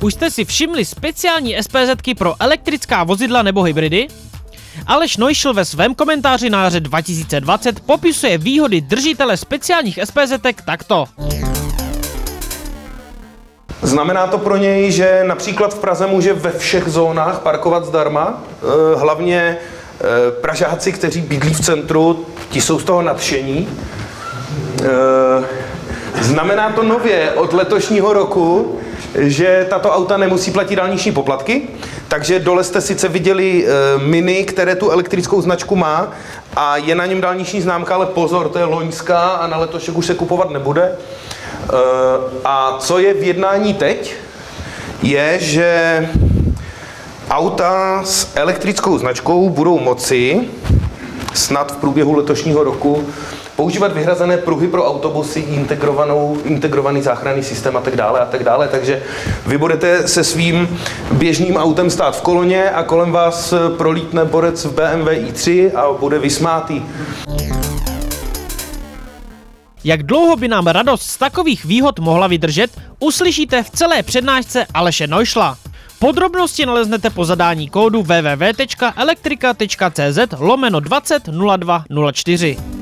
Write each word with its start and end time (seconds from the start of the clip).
Už 0.00 0.14
jste 0.14 0.30
si 0.30 0.44
všimli 0.44 0.84
speciální 0.84 1.56
SPZky 1.62 2.14
pro 2.14 2.34
elektrická 2.40 3.04
vozidla 3.04 3.42
nebo 3.42 3.62
hybridy? 3.62 4.08
Aleš 4.86 5.16
Neuschel 5.16 5.54
ve 5.54 5.64
svém 5.64 5.94
komentáři 5.94 6.50
na 6.50 6.64
jaře 6.64 6.80
2020 6.80 7.80
popisuje 7.80 8.38
výhody 8.38 8.80
držitele 8.80 9.36
speciálních 9.36 9.98
SPZek 10.04 10.62
takto. 10.62 11.04
Znamená 13.82 14.26
to 14.26 14.38
pro 14.38 14.56
něj, 14.56 14.92
že 14.92 15.24
například 15.26 15.74
v 15.74 15.78
Praze 15.78 16.06
může 16.06 16.32
ve 16.32 16.50
všech 16.58 16.88
zónách 16.88 17.38
parkovat 17.38 17.84
zdarma, 17.86 18.42
eh, 18.62 18.96
hlavně 18.96 19.56
eh, 19.56 20.30
Pražáci, 20.40 20.92
kteří 20.92 21.20
bydlí 21.20 21.54
v 21.54 21.60
centru, 21.60 22.26
ti 22.50 22.60
jsou 22.60 22.78
z 22.78 22.84
toho 22.84 23.02
nadšení. 23.02 23.68
Eh, 26.38 26.44
Znamená 26.44 26.70
to 26.70 26.82
nově 26.82 27.32
od 27.32 27.52
letošního 27.52 28.12
roku, 28.12 28.78
že 29.14 29.66
tato 29.70 29.90
auta 29.90 30.16
nemusí 30.16 30.50
platit 30.50 30.76
dálniční 30.76 31.12
poplatky, 31.12 31.62
takže 32.08 32.38
dole 32.38 32.64
jste 32.64 32.80
sice 32.80 33.08
viděli 33.08 33.66
e, 33.66 33.98
Mini, 33.98 34.44
které 34.44 34.76
tu 34.76 34.90
elektrickou 34.90 35.40
značku 35.40 35.76
má 35.76 36.12
a 36.56 36.76
je 36.76 36.94
na 36.94 37.06
něm 37.06 37.20
dálniční 37.20 37.60
známka, 37.60 37.94
ale 37.94 38.06
pozor, 38.06 38.48
to 38.48 38.58
je 38.58 38.64
loňská 38.64 39.20
a 39.20 39.46
na 39.46 39.56
letošek 39.56 39.96
už 39.96 40.06
se 40.06 40.14
kupovat 40.14 40.50
nebude. 40.50 40.82
E, 40.82 40.96
a 42.44 42.76
co 42.78 42.98
je 42.98 43.14
v 43.14 43.22
jednání 43.22 43.74
teď, 43.74 44.14
je, 45.02 45.38
že 45.40 46.08
auta 47.30 48.02
s 48.04 48.28
elektrickou 48.34 48.98
značkou 48.98 49.48
budou 49.50 49.78
moci 49.78 50.40
snad 51.34 51.72
v 51.72 51.76
průběhu 51.76 52.12
letošního 52.12 52.64
roku 52.64 53.06
používat 53.58 53.92
vyhrazené 53.92 54.36
pruhy 54.36 54.68
pro 54.68 54.86
autobusy, 54.86 55.40
integrovanou, 55.40 56.38
integrovaný 56.44 57.02
záchranný 57.02 57.42
systém 57.42 57.76
a 57.76 57.80
tak 57.80 57.96
dále 57.96 58.20
a 58.20 58.24
tak 58.24 58.44
dále. 58.44 58.68
Takže 58.68 59.02
vy 59.46 59.58
budete 59.58 60.08
se 60.08 60.24
svým 60.24 60.78
běžným 61.12 61.56
autem 61.56 61.90
stát 61.90 62.16
v 62.16 62.22
koloně 62.22 62.70
a 62.70 62.82
kolem 62.82 63.12
vás 63.12 63.54
prolítne 63.76 64.24
borec 64.24 64.64
v 64.64 64.72
BMW 64.72 65.08
i3 65.08 65.70
a 65.74 65.98
bude 65.98 66.18
vysmátý. 66.18 66.82
Jak 69.84 70.02
dlouho 70.02 70.36
by 70.36 70.48
nám 70.48 70.66
radost 70.66 71.02
z 71.02 71.16
takových 71.16 71.64
výhod 71.64 71.98
mohla 71.98 72.26
vydržet, 72.26 72.70
uslyšíte 72.98 73.62
v 73.62 73.70
celé 73.70 74.02
přednášce 74.02 74.66
Aleše 74.74 75.06
Neušla. 75.06 75.58
Podrobnosti 75.98 76.66
naleznete 76.66 77.10
po 77.10 77.24
zadání 77.24 77.68
kódu 77.68 78.02
www.elektrika.cz 78.02 80.18
lomeno 80.38 80.80
20 80.80 81.28
02 81.56 81.84
04. 82.12 82.77